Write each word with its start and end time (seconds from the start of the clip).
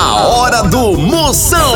A 0.00 0.28
hora 0.28 0.62
do 0.62 0.96
Moção. 0.96 1.74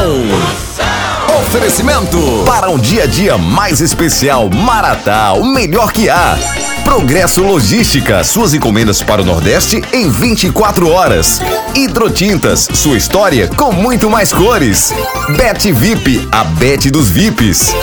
Oferecimento 1.41 2.17
para 2.47 2.71
um 2.71 2.79
dia 2.79 3.03
a 3.03 3.07
dia 3.07 3.37
mais 3.37 3.81
especial. 3.81 4.49
Maratá, 4.49 5.33
o 5.33 5.45
melhor 5.45 5.91
que 5.91 6.09
há. 6.09 6.39
Progresso 6.85 7.43
Logística, 7.43 8.23
suas 8.25 8.55
encomendas 8.55 9.03
para 9.03 9.23
o 9.23 9.25
Nordeste 9.25 9.83
em 9.93 10.11
24 10.11 10.91
horas. 10.91 11.41
Hidrotintas, 11.75 12.69
sua 12.75 12.97
história 12.97 13.49
com 13.49 13.73
muito 13.73 14.11
mais 14.11 14.33
cores. 14.33 14.93
Bet 15.37 15.71
VIP, 15.73 16.29
a 16.31 16.45
Bet 16.45 16.91
dos 16.91 17.09
VIPs. 17.09 17.75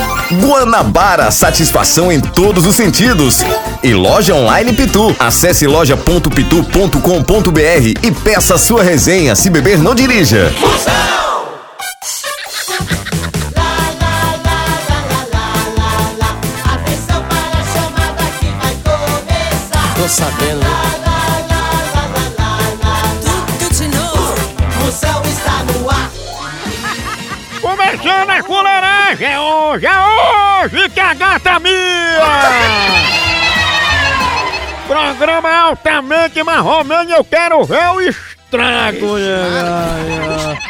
Guanabara, 0.41 1.31
satisfação 1.31 2.11
em 2.11 2.19
todos 2.19 2.65
os 2.65 2.75
sentidos. 2.75 3.43
E 3.81 3.93
loja 3.93 4.35
online 4.35 4.73
Pitu. 4.73 5.15
Acesse 5.17 5.65
loja.pitu.com.br 5.65 8.03
e 8.03 8.11
peça 8.11 8.57
sua 8.57 8.83
resenha. 8.83 9.35
Se 9.35 9.49
beber, 9.49 9.79
não 9.79 9.95
dirija. 9.95 10.53
Sabendo? 20.09 20.65
Tudo 23.21 23.69
de 23.75 23.87
novo. 23.95 24.35
Moção 24.83 25.21
está 25.23 25.63
no 25.63 25.89
ar. 25.89 26.09
Começando 27.61 28.29
a 28.31 28.43
fuleiragem, 28.43 29.27
é 29.27 29.39
hoje, 29.39 29.85
é 29.85 30.63
hoje 30.65 30.89
que 30.89 30.99
a 30.99 31.13
gata 31.13 31.59
minha! 31.59 32.19
Programa 34.87 35.55
altamente 35.55 36.41
marromeno, 36.43 37.11
eu 37.11 37.23
quero 37.23 37.63
ver 37.63 37.89
o 37.89 38.01
estrago! 38.01 39.17
né? 39.17 39.29
Programa 39.29 40.57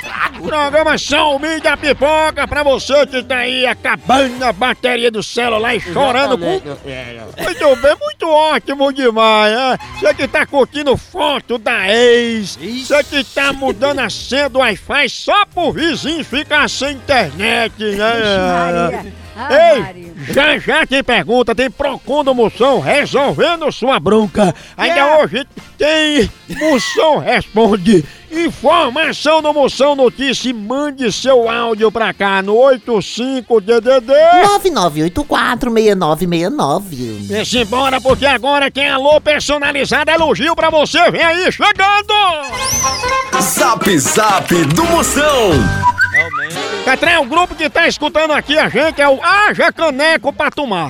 São 0.98 1.40
Mídia 1.40 1.76
Pipoca 1.78 2.48
pra 2.48 2.64
você 2.64 3.06
que 3.08 3.24
tá 3.24 3.38
aí 3.38 3.66
acabando 3.66 4.44
a 4.44 4.52
bateria 4.52 5.12
do 5.12 5.24
celular 5.24 5.76
e 5.76 5.80
chorando 5.80 6.38
com. 6.38 6.62
É, 6.86 7.18
é. 7.36 7.44
muito 7.44 7.76
bem, 7.78 7.96
muito 8.00 8.30
ótimo 8.30 8.94
demais, 8.94 9.56
né? 9.56 9.78
Você 10.00 10.14
que 10.14 10.28
tá 10.28 10.46
curtindo 10.46 10.96
foto 10.98 11.58
da 11.58 11.90
ex, 11.90 12.58
você 12.58 13.04
que 13.04 13.24
tá 13.24 13.54
mudando 13.54 14.00
a 14.00 14.10
senha 14.10 14.50
do 14.50 14.60
Wi-Fi 14.60 15.10
só 15.10 15.46
pro 15.46 15.72
vizinho 15.72 16.24
ficar 16.24 16.70
sem 16.70 16.96
internet, 16.96 17.74
né? 17.84 19.14
Ei, 19.50 20.12
já 20.34 20.60
já 20.60 20.86
tem 20.86 21.04
pergunta, 21.04 21.56
tem 21.56 21.72
Procon 21.72 22.24
do 22.24 22.36
Moção 22.36 22.80
resolvendo 22.80 23.72
sua 23.72 24.00
bronca. 24.00 24.54
Ainda 24.76 25.20
hoje 25.20 25.48
tem 25.78 26.30
Moção 26.58 27.20
Responde. 27.20 28.04
Informação 28.32 29.42
no 29.42 29.52
Moção 29.52 29.96
Notícia 29.96 30.50
e 30.50 30.54
mande 30.54 31.12
seu 31.12 31.50
áudio 31.50 31.92
pra 31.92 32.14
cá 32.14 32.44
no 32.44 32.54
85DDD. 32.56 34.14
99846969. 34.62 37.28
Vem 37.28 37.62
embora, 37.62 38.00
porque 38.00 38.28
agora 38.28 38.70
tem 38.70 38.88
alô 38.88 39.20
personalizado 39.20 40.12
elogio 40.12 40.56
pra 40.56 40.70
você. 40.70 41.10
Vem 41.10 41.24
aí, 41.24 41.52
chegando! 41.52 42.14
Zap 43.42 43.98
Zap 43.98 44.54
do 44.66 44.84
Moção. 44.86 45.50
Catré, 46.90 47.20
o 47.20 47.26
grupo 47.26 47.54
que 47.54 47.70
tá 47.70 47.88
escutando 47.88 48.32
aqui 48.32 48.58
a 48.58 48.68
gente 48.68 49.00
é 49.00 49.08
o 49.08 49.24
Haja 49.24 49.72
Caneco 49.72 50.34
pra 50.34 50.50
tomar. 50.50 50.90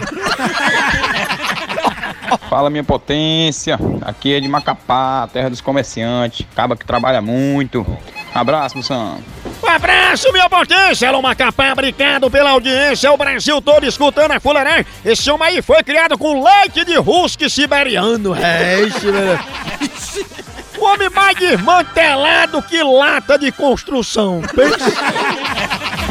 Fala 2.49 2.69
minha 2.69 2.85
potência, 2.85 3.77
aqui 4.01 4.33
é 4.33 4.39
de 4.39 4.47
Macapá, 4.47 5.27
terra 5.27 5.49
dos 5.49 5.59
comerciantes, 5.59 6.47
acaba 6.53 6.77
que 6.77 6.85
trabalha 6.85 7.21
muito. 7.21 7.85
Abraço, 8.33 8.77
moção. 8.77 9.21
Um 9.61 9.67
abraço, 9.67 10.31
minha 10.31 10.49
potência! 10.49 11.09
Alô, 11.09 11.21
Macapá, 11.21 11.73
obrigado 11.73 12.31
pela 12.31 12.51
audiência. 12.51 13.11
O 13.11 13.17
Brasil 13.17 13.61
todo 13.61 13.85
escutando 13.85 14.31
a 14.31 14.39
fuleiragem. 14.39 14.85
Esse 15.03 15.29
homem 15.29 15.49
aí 15.49 15.61
foi 15.61 15.83
criado 15.83 16.17
com 16.17 16.41
leite 16.41 16.85
de 16.85 16.97
husky 16.97 17.49
siberiano. 17.49 18.33
É 18.35 18.83
isso, 18.83 19.11
né? 19.11 19.37
O 20.77 20.85
homem 20.85 21.09
mais 21.09 21.37
desmantelado 21.37 22.61
que 22.61 22.81
lata 22.81 23.37
de 23.37 23.51
construção. 23.51 24.41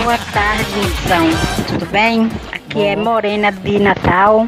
Boa 0.02 0.18
tarde, 0.32 0.64
então. 1.04 1.26
Tudo 1.66 1.86
bem? 1.86 2.30
Aqui 2.52 2.82
é 2.84 2.96
Morena 2.96 3.50
de 3.52 3.78
Natal. 3.78 4.46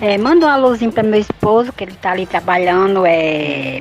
É, 0.00 0.16
manda 0.18 0.46
um 0.46 0.48
alôzinho 0.48 0.92
para 0.92 1.02
meu 1.02 1.20
esposo, 1.20 1.72
que 1.72 1.84
ele 1.84 1.94
tá 1.94 2.12
ali 2.12 2.26
trabalhando, 2.26 3.04
é... 3.06 3.80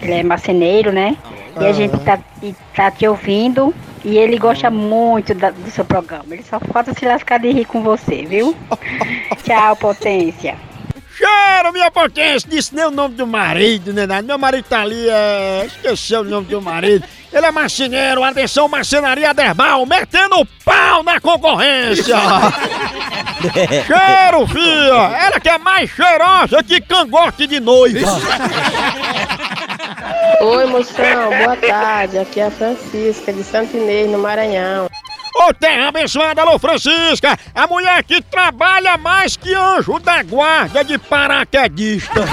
ele 0.00 0.12
é 0.12 0.22
marceneiro, 0.22 0.92
né? 0.92 1.16
E 1.60 1.64
a 1.64 1.72
gente 1.72 1.96
tá, 1.98 2.18
tá 2.74 2.90
te 2.90 3.06
ouvindo 3.06 3.72
e 4.04 4.18
ele 4.18 4.36
gosta 4.38 4.68
muito 4.70 5.32
da- 5.34 5.50
do 5.50 5.70
seu 5.70 5.84
programa. 5.84 6.24
Ele 6.30 6.42
só 6.42 6.58
falta 6.58 6.92
se 6.92 7.04
lascar 7.04 7.38
de 7.38 7.50
rir 7.52 7.64
com 7.64 7.82
você, 7.82 8.24
viu? 8.26 8.54
Tchau, 9.44 9.76
potência. 9.76 10.56
Cheiro, 11.16 11.72
minha 11.72 11.90
potência! 11.90 12.48
Disse 12.48 12.74
nem 12.74 12.86
o 12.86 12.90
nome 12.90 13.14
do 13.14 13.26
marido, 13.26 13.92
né? 13.92 14.06
nada. 14.06 14.22
Meu 14.22 14.36
marido 14.38 14.64
tá 14.64 14.80
ali, 14.80 15.08
é... 15.08 15.64
esqueceu 15.66 16.20
o 16.20 16.24
nome 16.24 16.46
do 16.46 16.60
marido. 16.60 17.06
Ele 17.32 17.46
é 17.46 17.50
marceneiro, 17.50 18.22
atenção, 18.22 18.68
marcenaria 18.68 19.34
Derbal, 19.34 19.84
metendo 19.86 20.46
pau 20.64 21.02
na 21.02 21.20
concorrência! 21.20 22.16
Cheiro, 23.86 24.46
filha! 24.46 25.16
Ela 25.18 25.40
que 25.40 25.48
é 25.48 25.58
mais 25.58 25.90
cheirosa 25.90 26.62
que 26.62 26.80
cangote 26.80 27.46
de 27.46 27.58
noiva! 27.60 28.08
Oi, 30.40 30.66
moção, 30.66 31.30
boa 31.38 31.56
tarde. 31.56 32.18
Aqui 32.18 32.40
é 32.40 32.46
a 32.46 32.50
Francisca, 32.50 33.32
de 33.32 33.42
Santo 33.42 33.76
Inês, 33.76 34.10
no 34.10 34.18
Maranhão. 34.18 34.88
Ô 35.34 35.52
terra 35.52 35.88
abençoada, 35.88 36.42
alô 36.42 36.58
Francisca! 36.58 37.36
A 37.54 37.66
mulher 37.66 38.04
que 38.04 38.22
trabalha 38.22 38.96
mais 38.96 39.36
que 39.36 39.52
anjo 39.52 39.98
da 39.98 40.22
guarda 40.22 40.84
de 40.84 40.96
paraquedista! 40.96 42.24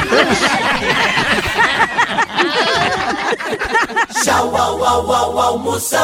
Tchau, 4.23 4.55
au, 4.55 4.83
au, 4.85 5.11
au, 5.11 5.39
au, 5.39 5.57
moção. 5.57 6.01